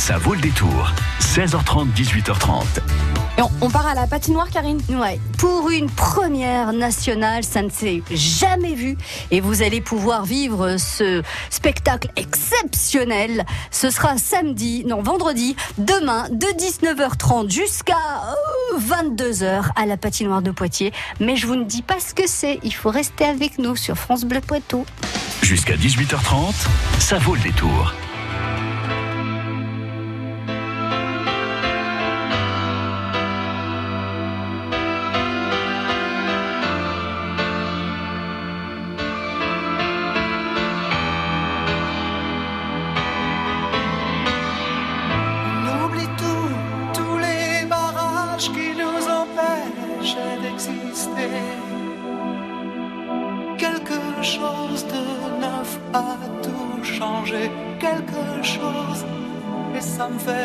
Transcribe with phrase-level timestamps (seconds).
[0.00, 0.90] Ça vaut le détour.
[1.20, 2.62] 16h30, 18h30.
[3.36, 4.80] Et on, on part à la patinoire, Karine?
[4.88, 8.96] Ouais, pour une première nationale, ça ne s'est jamais vu.
[9.30, 13.44] Et vous allez pouvoir vivre ce spectacle exceptionnel.
[13.70, 17.92] Ce sera samedi, non, vendredi, demain, de 19h30 jusqu'à
[18.72, 20.94] euh, 22h à la patinoire de Poitiers.
[21.20, 22.58] Mais je vous ne dis pas ce que c'est.
[22.62, 24.86] Il faut rester avec nous sur France Bleu Poitou.
[25.42, 26.54] Jusqu'à 18h30,
[26.98, 27.92] ça vaut le détour.
[60.00, 60.39] Et ça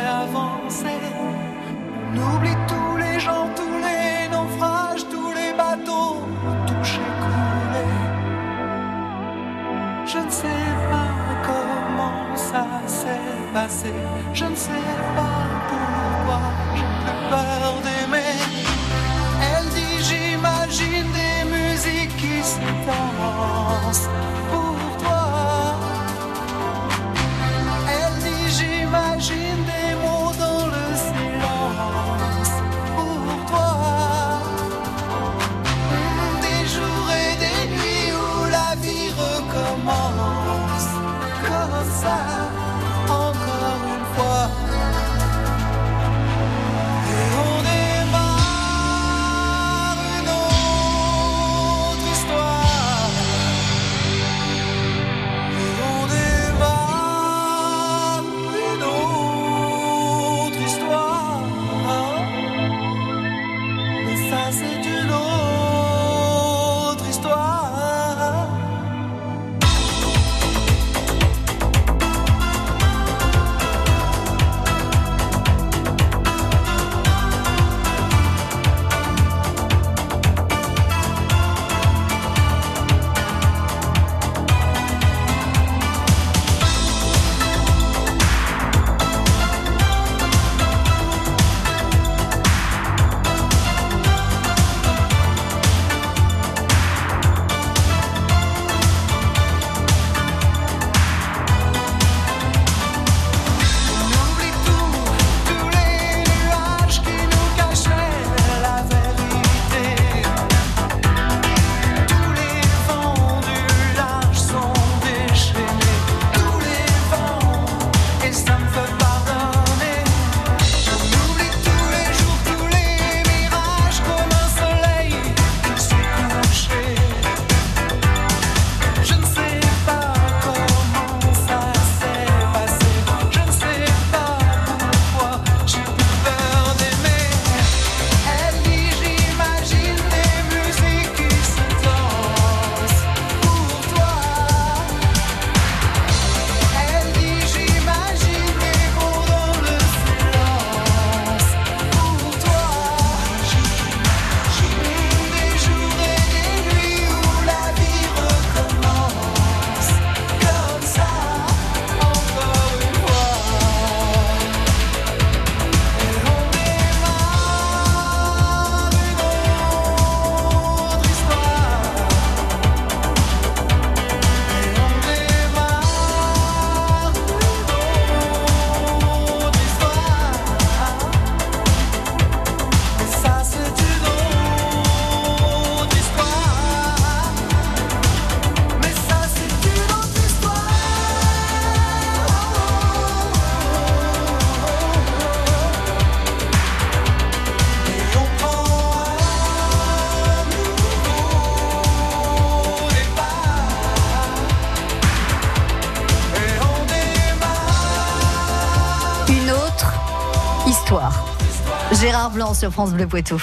[212.01, 213.37] Gérard Blanc sur France Bleu Poitou.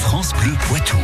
[0.00, 0.96] France Bleu Poitou.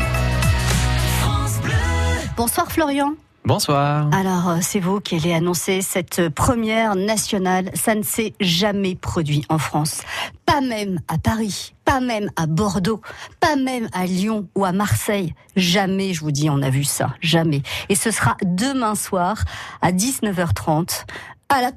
[2.37, 3.13] Bonsoir Florian.
[3.45, 4.09] Bonsoir.
[4.15, 7.71] Alors, euh, c'est vous qui allez annoncer cette première nationale.
[7.75, 10.03] Ça ne s'est jamais produit en France.
[10.47, 13.03] Pas même à Paris, pas même à Bordeaux,
[13.41, 15.35] pas même à Lyon ou à Marseille.
[15.55, 17.15] Jamais, je vous dis, on a vu ça.
[17.21, 17.63] Jamais.
[17.91, 19.45] Et ce sera demain soir
[19.83, 21.05] à 19h30
[21.51, 21.73] à la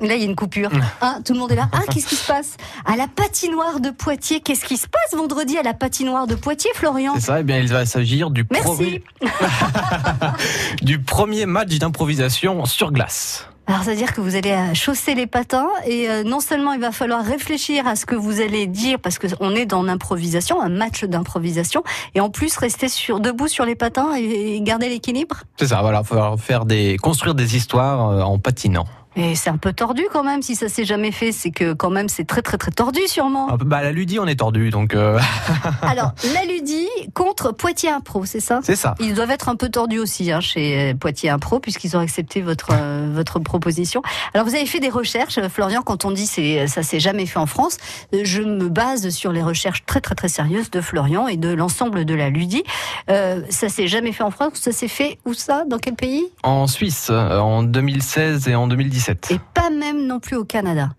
[0.00, 0.70] Là, il y a une coupure.
[1.00, 1.68] Ah, tout le monde est là.
[1.72, 5.58] Ah, qu'est-ce qui se passe À la patinoire de Poitiers, qu'est-ce qui se passe vendredi
[5.58, 9.02] à la patinoire de Poitiers, Florian C'est ça, eh bien, il va s'agir du, Merci.
[10.82, 13.48] du premier match d'improvisation sur glace.
[13.68, 16.90] Alors, c'est-à-dire que vous allez euh, chausser les patins et euh, non seulement il va
[16.90, 21.04] falloir réfléchir à ce que vous allez dire parce qu'on est dans l'improvisation, un match
[21.04, 21.82] d'improvisation,
[22.14, 25.42] et en plus rester sur, debout sur les patins et, et garder l'équilibre.
[25.58, 28.86] C'est ça, voilà, il va falloir faire des, construire des histoires euh, en patinant.
[29.18, 31.90] Et c'est un peu tordu quand même, si ça s'est jamais fait, c'est que quand
[31.90, 33.48] même c'est très très très tordu sûrement.
[33.56, 35.18] Peu- Bah, la Ludie, on est tordu, donc euh,
[35.82, 38.60] Alors, la Ludie contre Poitiers Impro, c'est ça?
[38.62, 38.94] C'est ça.
[39.00, 42.68] Ils doivent être un peu tordus aussi hein, chez Poitiers Impro puisqu'ils ont accepté votre
[42.72, 44.02] euh, votre proposition.
[44.34, 45.82] Alors vous avez fait des recherches, euh, Florian.
[45.82, 47.76] Quand on dit c'est ça s'est jamais fait en France,
[48.14, 51.48] euh, je me base sur les recherches très très très sérieuses de Florian et de
[51.52, 52.62] l'ensemble de la Ludie.
[53.10, 54.52] Euh, ça s'est jamais fait en France.
[54.54, 55.64] Ça s'est fait où ça?
[55.68, 56.24] Dans quel pays?
[56.44, 59.07] En Suisse, euh, en 2016 et en 2017.
[59.30, 60.90] Et pas même non plus au Canada.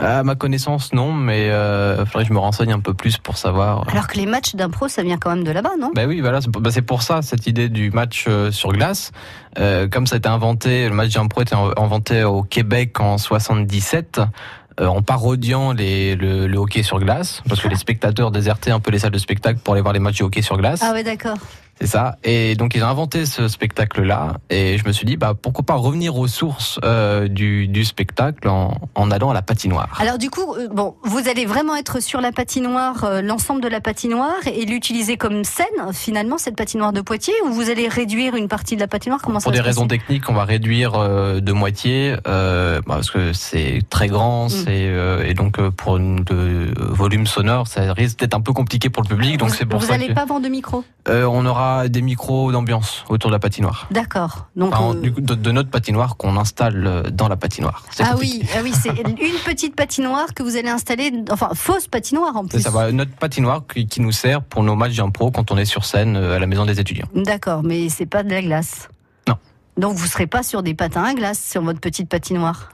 [0.00, 3.36] À ma connaissance, non, mais euh, faudrait que je me renseigne un peu plus pour
[3.36, 3.82] savoir.
[3.90, 5.90] Alors que les matchs d'impro, ça vient quand même de là-bas, non?
[5.92, 8.70] Ben oui, voilà, c'est pour- bah, c'est pour ça cette idée du match euh, sur
[8.72, 9.10] glace.
[9.58, 13.00] Euh, comme ça a été inventé, le match d'impro a été in- inventé au Québec
[13.00, 14.20] en 77.
[14.80, 18.78] euh, en parodiant les, le, le hockey sur glace, parce que les spectateurs désertaient un
[18.78, 20.78] peu les salles de spectacle pour aller voir les matchs de hockey sur glace.
[20.84, 21.36] Ah ouais, d'accord.
[21.80, 22.16] C'est ça.
[22.24, 24.34] Et donc ils ont inventé ce spectacle-là.
[24.50, 28.48] Et je me suis dit, bah pourquoi pas revenir aux sources euh, du, du spectacle
[28.48, 29.96] en, en allant à la patinoire.
[30.00, 33.68] Alors du coup, euh, bon, vous allez vraiment être sur la patinoire, euh, l'ensemble de
[33.68, 38.34] la patinoire, et l'utiliser comme scène finalement cette patinoire de Poitiers, ou vous allez réduire
[38.34, 39.20] une partie de la patinoire?
[39.22, 40.92] Comment ça Pour des raisons techniques, on va réduire
[41.40, 46.72] de moitié bah, parce que c'est très grand, c'est euh, et donc pour une- le
[46.76, 49.36] volume sonore, ça risque d'être un peu compliqué pour le public.
[49.38, 50.84] Donc Vous- c'est pour vous ça n'allez que pas vendre de micro?
[51.08, 53.86] On aura des micros d'ambiance autour de la patinoire.
[53.90, 54.46] D'accord.
[54.56, 57.84] Donc Enfin, euh, de, de notre patinoire qu'on installe euh, dans la patinoire.
[58.00, 58.38] Ah compliqué.
[58.42, 62.42] oui, ah oui, c'est une petite patinoire que vous allez installer, enfin fausse patinoire en
[62.44, 62.60] C'est plus.
[62.62, 65.64] ça, va, notre patinoire qui, qui nous sert pour nos matchs d'impro quand on est
[65.64, 67.06] sur scène euh, à la maison des étudiants.
[67.14, 68.88] D'accord, mais c'est pas de la glace.
[69.28, 69.36] Non.
[69.76, 72.70] Donc vous serez pas sur des patins à glace sur votre petite patinoire?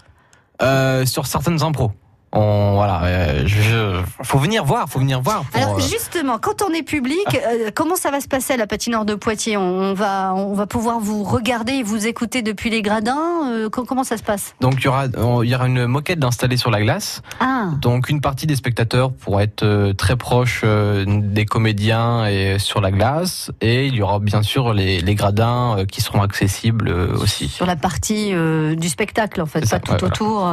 [0.63, 1.91] Euh, sur certaines impros.
[2.37, 5.45] On, voilà, euh, je, faut venir voir, faut venir voir.
[5.45, 8.57] Pour, Alors euh, justement, quand on est public, euh, comment ça va se passer à
[8.57, 9.57] la patinoire de Poitiers?
[9.57, 13.49] On, va, on va pouvoir vous regarder et vous écouter depuis les gradins.
[13.53, 14.57] euh, co- comment ça se passe?
[14.61, 17.23] Donc il y aura, il y aura une moquette installée sur la glace.
[17.39, 22.91] Ah, Donc une partie des spectateurs pourra être très proche des comédiens et sur la
[22.91, 27.49] glace, et il y aura bien sûr les, les gradins qui seront accessibles aussi.
[27.49, 28.33] sur la partie
[28.77, 30.53] du spectacle en fait, pas ça, tout ouais, autour.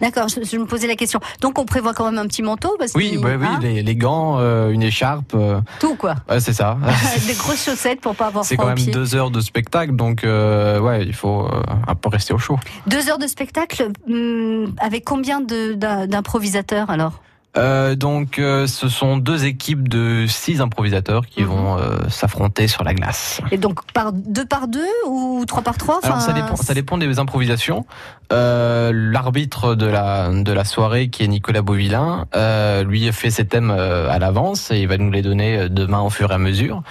[0.00, 1.15] D'accord, je, je me posais la question.
[1.40, 4.38] Donc on prévoit quand même un petit manteau parce Oui, oui, hein, les, les gants,
[4.38, 6.16] euh, une écharpe, euh, tout quoi.
[6.28, 6.78] ouais, c'est ça.
[7.26, 9.94] Des grosses chaussettes pour pas avoir C'est froid quand aux même deux heures de spectacle,
[9.94, 11.48] donc euh, ouais, il faut
[11.86, 12.58] un peu rester au chaud.
[12.86, 17.20] Deux heures de spectacle hum, avec combien d'improvisateurs alors?
[17.56, 21.48] Euh, donc, euh, ce sont deux équipes de six improvisateurs qui Mhm.
[21.48, 23.40] vont euh, s'affronter sur la glace.
[23.50, 26.00] Et donc par deux par deux ou trois par trois?
[26.02, 27.86] Alors, ça dépend, ça dépend des improvisations.
[28.32, 33.46] Euh, L'arbitre de la de la soirée, qui est Nicolas Beauvillain, euh, lui fait ses
[33.46, 36.82] thèmes à l'avance et il va nous les donner demain au fur et à mesure.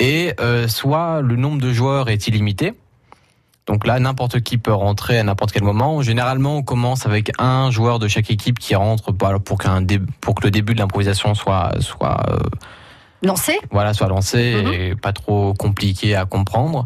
[0.00, 2.74] Et euh, soit le nombre de joueurs est illimité.
[3.66, 6.02] Donc là, n'importe qui peut rentrer à n'importe quel moment.
[6.02, 10.00] Généralement, on commence avec un joueur de chaque équipe qui rentre pour, pour, qu'un dé-
[10.20, 12.38] pour que le début de l'improvisation soit, soit euh,
[13.22, 14.72] Lancé voilà, soit lancé Mhm.
[14.74, 16.84] et pas trop compliqué à comprendre.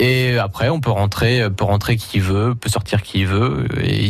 [0.00, 3.66] Et après, on peut rentrer, euh, peut rentrer qui veut, peut sortir qui veut.
[3.82, 4.08] Et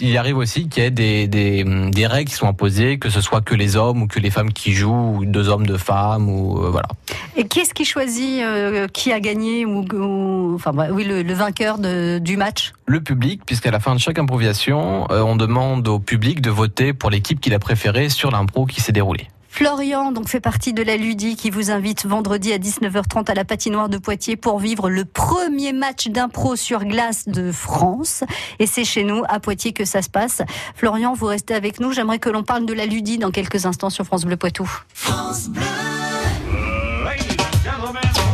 [0.00, 3.20] il, arrive aussi qu'il y ait des, des, des règles qui sont imposées, que ce
[3.20, 6.30] soit que les hommes ou que les femmes qui jouent, ou deux hommes, deux femmes,
[6.30, 6.88] ou euh, voilà.
[7.36, 11.34] Et qu'est-ce qui choisit euh, qui a gagné ou, ou- enfin bah, oui le, le
[11.34, 12.72] vainqueur de- du match?
[12.86, 16.94] Le public, puisqu'à la fin de chaque improvisation, euh, on demande au public de voter
[16.94, 19.28] pour l'équipe qu'il a préférée sur l'impro qui s'est déroulée.
[19.56, 23.46] Florian donc fait partie de la Ludie qui vous invite vendredi à 19h30 à la
[23.46, 28.22] patinoire de Poitiers pour vivre le premier match d'impro sur glace de France.
[28.58, 30.42] Et c'est chez nous à Poitiers que ça se passe.
[30.74, 31.90] Florian, vous restez avec nous.
[31.90, 34.70] J'aimerais que l'on parle de la Ludie dans quelques instants sur France Bleu Poitou.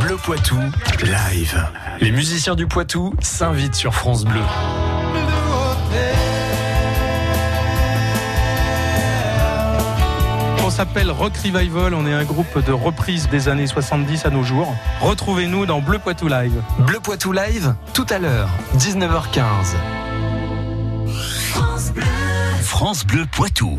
[0.00, 0.58] Bleu Poitou,
[1.04, 1.68] live.
[2.00, 4.42] Les musiciens du Poitou s'invitent sur France Bleu.
[10.82, 14.74] S'appelle Rock Revival, on est un groupe de reprises des années 70 à nos jours.
[15.00, 16.60] Retrouvez-nous dans Bleu Poitou Live.
[16.80, 18.48] Bleu Poitou live, tout à l'heure,
[18.78, 19.76] 19h15.
[22.64, 23.78] France Bleu Poitou.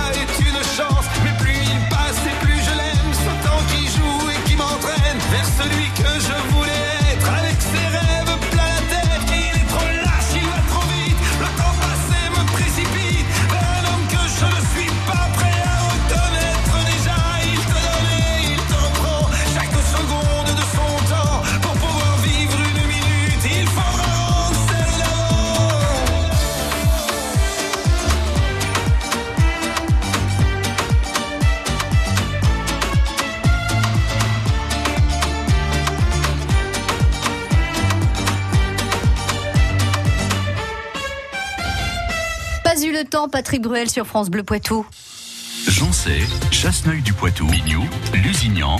[43.05, 44.85] temps, Patrick Bruel sur France Bleu Poitou.
[45.67, 48.77] Joncé, Chasseneuil du Poitou, Mignou, Lusignan.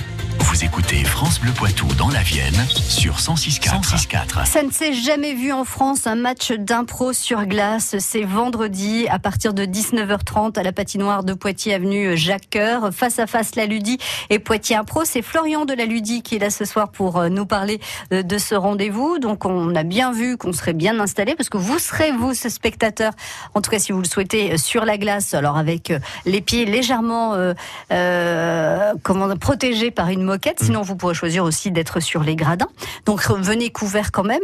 [0.52, 3.84] Vous écoutez France Bleu Poitou dans la Vienne sur 106.4.
[3.84, 4.46] 106.4.
[4.46, 7.96] Ça ne s'est jamais vu en France un match d'impro sur glace.
[8.00, 12.90] C'est vendredi à partir de 19h30 à la patinoire de Poitiers avenue Jacques Coeur.
[12.92, 13.98] Face à face la Ludie
[14.30, 15.06] et Poitiers Impro.
[15.06, 17.80] C'est Florian de la Ludie qui est là ce soir pour euh, nous parler
[18.12, 19.20] euh, de ce rendez-vous.
[19.20, 22.50] Donc on a bien vu qu'on serait bien installé parce que vous serez vous ce
[22.50, 23.14] spectateur,
[23.54, 25.34] en tout cas si vous le souhaitez, euh, sur la glace.
[25.34, 25.94] Alors avec
[26.26, 27.54] les pieds légèrement euh,
[27.94, 30.41] euh, comment protégés par une moquette.
[30.62, 32.68] Sinon vous pourrez choisir aussi d'être sur les gradins.
[33.06, 34.42] Donc venez couvert quand même.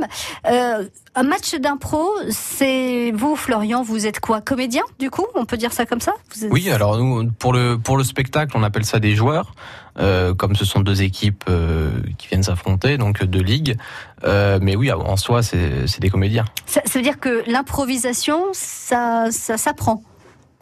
[0.50, 0.86] Euh,
[1.16, 5.26] un match d'impro, c'est vous, Florian, vous êtes quoi Comédien, du coup?
[5.36, 6.14] On peut dire ça comme ça?
[6.36, 9.54] Vous êtes- Oui, alors nous, pour le pour le spectacle, on appelle ça des joueurs,
[10.00, 11.90] euh, comme ce sont deux équipes euh,
[12.20, 13.78] qui viennent s'affronter, donc deux ligues.
[14.24, 16.46] Euh, mais oui, en soi, c'est c'est des comédiens.
[16.68, 20.04] Ça, ça veut dire que l'improvisation, ça, ça s'apprend.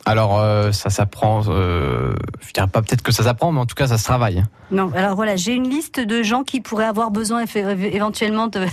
[0.07, 2.13] Alors euh, ça s'apprend, euh,
[2.45, 4.43] je dirais pas peut-être que ça s'apprend, mais en tout cas ça se travaille.
[4.69, 8.65] Non, alors voilà, j'ai une liste de gens qui pourraient avoir besoin effe- éventuellement de,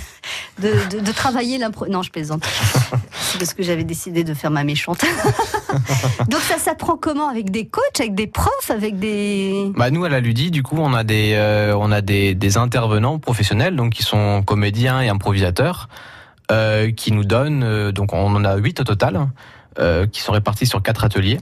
[0.60, 1.86] de, de, de travailler l'impro.
[1.86, 2.44] Non, je plaisante.
[3.12, 5.02] C'est parce que j'avais décidé de faire ma méchante.
[6.28, 7.28] Donc ça s'apprend comment?
[7.30, 9.72] Avec des coachs, avec des profs, avec des...
[9.74, 12.58] Bah nous à la Ludie, du coup, on a des euh, on a des, des
[12.58, 15.88] intervenants professionnels, donc qui sont comédiens et improvisateurs,
[16.50, 17.62] euh, qui nous donnent.
[17.64, 19.24] euh, donc on en a huit au total, euh,
[20.06, 21.38] qui sont répartis sur quatre ateliers.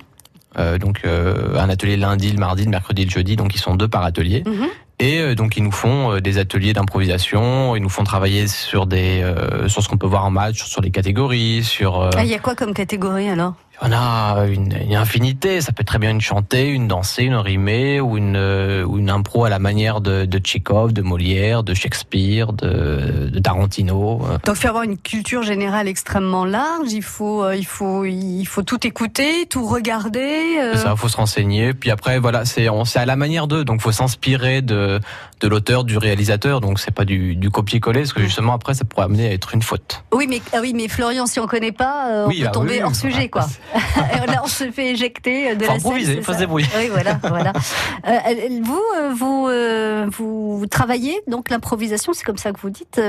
[0.59, 3.77] Euh, donc euh, un atelier lundi, le mardi, le mercredi, le jeudi, donc ils sont
[3.77, 4.43] deux par atelier.
[4.47, 4.67] Mhm.
[4.99, 8.87] Et euh, donc ils nous font euh, des ateliers d'improvisation, ils nous font travailler sur
[8.87, 12.25] des euh, sur ce qu'on peut voir en match, sur les catégories, sur euh, Ah,
[12.25, 13.55] Il y a quoi comme catégorie alors?
[13.83, 15.61] On a une, une infinité.
[15.61, 19.11] Ça peut très bien une chantée, une dansée, une rimée ou une euh, ou une
[19.11, 24.21] impro à la manière de, de Tchekhov, de Molière, de Shakespeare, de, de Tarantino.
[24.45, 26.93] Donc, il faut avoir une culture générale extrêmement large.
[26.93, 30.59] Il faut, euh, il faut, il faut tout écouter, tout regarder.
[30.61, 30.75] euh.
[30.77, 31.73] Ça, faut se renseigner.
[31.75, 33.65] Puis après, voilà, c'est on- c'est à la manière d'eux.
[33.65, 35.01] Donc, faut s'inspirer de
[35.41, 36.61] de l'auteur, du réalisateur.
[36.61, 39.55] Donc, c'est pas du, du copier-coller, parce que justement après, ça pourrait amener à être
[39.55, 40.05] une faute.
[40.13, 42.51] Oui, mais ah oui, mais Florian, si on connaît pas, euh, on Oui, peut ah
[42.51, 43.47] tomber oui, hors sujet, quoi.
[44.27, 45.87] Là, on se fait éjecter de Faut la scène.
[45.87, 46.67] improviser, c'est faut se débrouiller.
[46.77, 47.53] Oui, voilà, voilà.
[48.07, 53.01] Euh, vous, euh, vous, euh, vous travaillez donc l'improvisation, c'est comme ça que vous dites.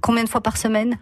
[0.00, 0.98] combien de fois par semaine?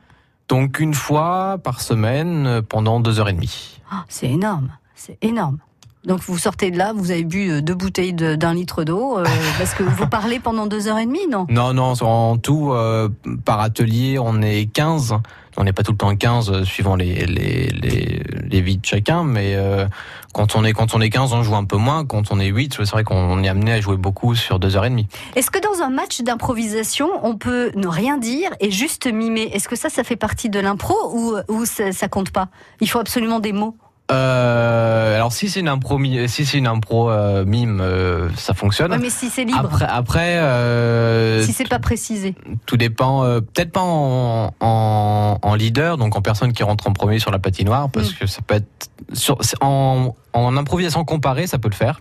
[0.49, 3.81] Donc, une fois par semaine pendant deux heures et demie.
[3.91, 5.59] Ah, C'est énorme, c'est énorme.
[6.07, 9.25] Donc vous sortez de là, vous avez bu deux bouteilles d'un litre d'eau, euh,
[9.59, 11.47] parce que vous parlez pendant deux heures et demie, non?
[11.51, 13.09] Non, non, en tout, euh,
[13.45, 15.15] par atelier, on est 15.
[15.57, 19.25] On n'est pas tout le temps 15, euh, suivant les, les, les, vies de chacun,
[19.25, 19.87] mais euh,
[20.33, 22.05] quand, on est, quand on est 15, on joue un peu moins.
[22.05, 24.85] Quand on est 8, c'est vrai qu'on est amené à jouer beaucoup sur deux heures
[24.85, 25.09] et demie.
[25.35, 29.51] Est-ce que dans un match d'improvisation, on peut ne rien dire et juste mimer?
[29.53, 32.49] Est-ce que ça, ça fait partie de l'impro ou, ou ça, ça compte pas?
[32.81, 33.77] Il faut absolument des mots.
[34.13, 35.99] Euh, alors si c'est une impro,
[36.29, 38.93] si c'est une impro euh, mime, euh, ça fonctionne.
[38.93, 42.35] Ouais, mais si c'est libre, Après, après euh, si c'est pas précisé.
[42.67, 43.25] tout dépend.
[43.25, 47.31] euh, Peut-être pas en, en, en leader, donc en personne qui rentre en premier sur
[47.33, 48.15] la patinoire, parce Mm.
[48.21, 52.01] que ça peut être sur, en, en improvisation comparée, ça peut le faire.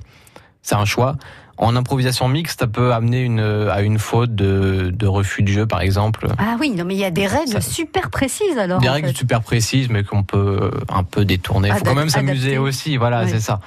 [0.61, 1.15] C'est un choix.
[1.57, 5.65] En improvisation mixte, ça peut amener une, à une faute de, de refus de jeu,
[5.65, 6.27] par exemple.
[6.37, 8.81] Ah oui, non, mais il y a des règles Ça- super précises alors.
[8.81, 9.17] Des règles fait.
[9.17, 11.69] super précises, mais qu'on peut un peu détourner.
[11.69, 13.29] Il faut Adap- quand même s'amuser aussi, voilà, Oui.
[13.29, 13.61] c'est ça.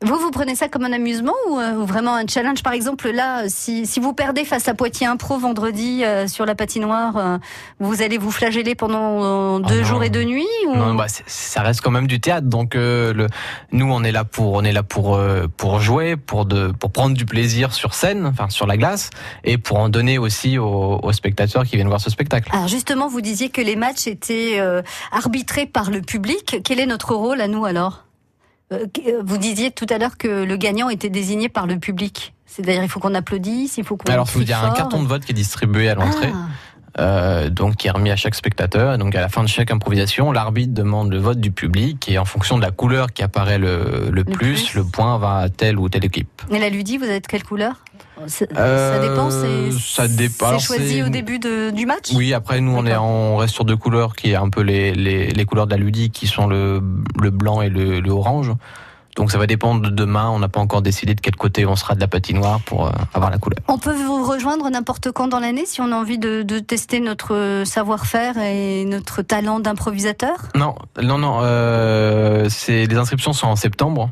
[0.00, 2.62] Vous, vous prenez ça comme un amusement ou, euh, ou vraiment un challenge?
[2.62, 6.54] Par exemple, là, si, si vous perdez face à Poitiers Impro vendredi euh, sur la
[6.54, 7.38] patinoire, euh,
[7.80, 9.84] vous allez vous flageller pendant euh, deux non.
[9.84, 10.76] jours et deux nuits ou...
[10.76, 12.46] Non, bah, ça reste quand même du théâtre.
[12.46, 13.26] Donc, euh, le,
[13.72, 16.92] nous, on est là pour, on est là pour, euh, pour jouer, pour de, pour
[16.92, 19.10] prendre du plaisir sur scène, enfin sur la glace,
[19.42, 22.48] et pour en donner aussi aux, aux spectateurs qui viennent voir ce spectacle.
[22.52, 26.58] Alors justement, vous disiez que les matchs étaient euh, arbitrés par le public.
[26.62, 28.04] Quel est notre rôle à nous alors?
[28.70, 32.34] Vous disiez tout à l'heure que le gagnant était désigné par le public.
[32.46, 34.10] C'est-à-dire, il faut qu'on applaudisse, il faut qu'on.
[34.10, 36.48] Alors, il y a un carton de vote qui est distribué à l'entrée, Ah.
[36.98, 38.94] Euh, donc qui est remis à chaque spectateur.
[38.94, 42.18] Et donc, à la fin de chaque improvisation, l'arbitre demande le vote du public, et
[42.18, 44.74] en fonction de la couleur qui apparaît le, le, plus, plus.
[44.74, 46.42] le point va à telle ou telle équipe.
[46.50, 47.74] Et la Ludie, vous êtes quelle couleur?
[48.56, 50.58] Euh, dépend, c'est ça dépend.
[50.58, 52.10] c'est choisi au début de- du match?
[52.14, 54.92] Oui, après nous on est on reste sur deux couleurs qui est un peu les,
[54.92, 56.82] les, les couleurs de la ludique qui sont le,
[57.20, 58.50] le blanc et le, le orange.
[59.18, 60.30] Donc ça va dépendre de demain.
[60.30, 62.90] On n'a pas encore décidé de quel côté on sera de la patinoire pour euh,
[63.12, 63.58] avoir la couleur.
[63.68, 67.00] On peut vous rejoindre n'importe quand dans l'année si on a envie de, de tester
[67.00, 70.36] notre savoir-faire et notre talent d'improvisateur?
[70.54, 71.40] Non, non, non.
[71.42, 74.10] Euh, les inscriptions sont en septembre.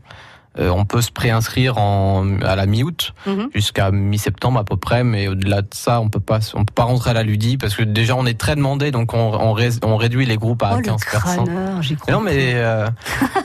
[0.58, 3.50] Euh, on peut se préinscrire en, à la mi-août Mhm.
[3.54, 6.84] jusqu'à mi-septembre à peu près, mais au-delà de ça, on peut pas, on peut pas
[6.84, 9.68] rentrer à la ludie parce que déjà on est très demandé, donc on, on, ré-
[9.84, 11.44] on réduit les groupes à Oh le 15 personnes.
[11.44, 12.14] crâneur, j'y crois.
[12.14, 12.86] Non, mais euh,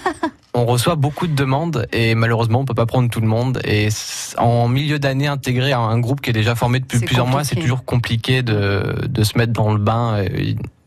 [0.62, 3.60] on reçoit beaucoup de demandes et malheureusement on peut pas prendre tout le monde.
[3.66, 3.90] Et
[4.38, 7.84] en milieu d'année, intégrer un groupe qui est déjà formé depuis plusieurs mois, c'est toujours
[7.84, 10.24] compliqué de, de se mettre dans le bain.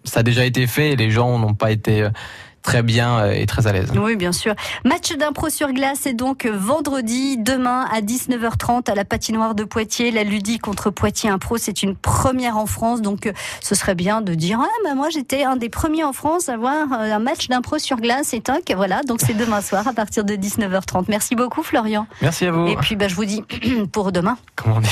[0.04, 2.10] Ça a déjà été fait et les gens n'ont pas été euh,
[2.64, 3.92] très bien euh, et très à l'aise.
[3.94, 4.55] Oui, bien sûr.
[4.85, 10.11] Match d'impro sur glace est donc vendredi, demain à 19h30 à la patinoire de Poitiers.
[10.11, 13.03] La Ludie contre Poitiers Impro, c'est une première en France.
[13.03, 16.12] Donc, euh, ce serait bien de dire Ah, bah, moi, j'étais un des premiers en
[16.12, 18.33] France à avoir euh, un match d'impro sur glace.
[18.35, 19.03] Et toc, voilà.
[19.03, 21.05] Donc, c'est demain soir à partir de 19h30.
[21.09, 22.07] Merci beaucoup, Florian.
[22.22, 22.66] Merci à vous.
[22.66, 23.42] Et puis, bah, je vous dis
[23.92, 24.38] pour demain.
[24.57, 24.88] Comment on dit?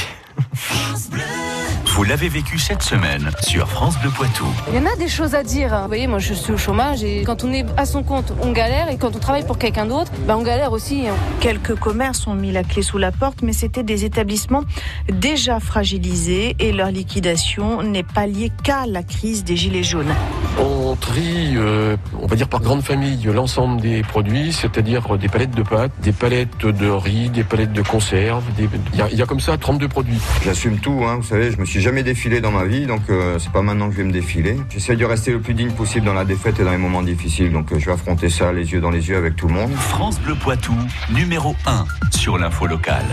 [1.94, 4.46] Vous l'avez vécu cette semaine sur France Bleu Poitou.
[4.72, 5.78] Il y en a des choses à dire.
[5.82, 8.50] Vous voyez, moi je suis au chômage et quand on est à son compte, on
[8.52, 11.04] galère et quand on travaille pour quelqu'un d'autre, ben on galère aussi.
[11.40, 14.62] Quelques commerces ont mis la clé sous la porte, mais c'était des établissements
[15.10, 20.14] déjà fragilisés et leur liquidation n'est pas liée qu'à la crise des gilets jaunes.
[20.58, 25.54] On trie, euh, on va dire par grande famille, l'ensemble des produits, c'est-à-dire des palettes
[25.54, 28.44] de pâtes, des palettes de riz, des palettes de conserve.
[28.56, 30.18] des- Il y, a- il y a comme ça 32 produits.
[30.44, 33.38] J'assume tout, hein, vous savez, je me suis jamais défilé dans ma vie, donc euh,
[33.40, 34.56] c'est pas maintenant que je vais me défiler.
[34.70, 37.52] J'essaie de rester le plus digne possible dans la défaite et dans les moments difficiles,
[37.52, 39.72] donc euh, je vais affronter ça les yeux dans les yeux avec tout le monde.
[39.72, 40.74] France Bleu Poitou,
[41.12, 43.04] numéro 1 sur l'info locale.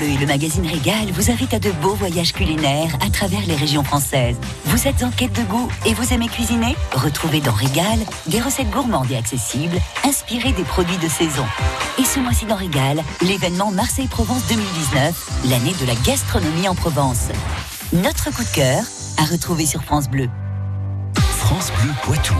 [0.00, 3.54] Bleu et le magazine Régal vous invitent à de beaux voyages culinaires à travers les
[3.54, 4.36] régions françaises.
[4.64, 6.74] Vous êtes en quête de goût et vous aimez cuisiner?
[6.92, 11.44] Retrouvez dans Régal des recettes gourmandes et accessibles, inspirées des produits de saison.
[11.98, 17.28] Et ce mois-ci dans Régal, l'événement Marseille-Provence 2019, l'année de la gastronomie en Provence.
[17.92, 18.82] Notre coup de cœur
[19.18, 20.30] à retrouver sur France Bleu.
[21.16, 22.34] France Bleu Poitou.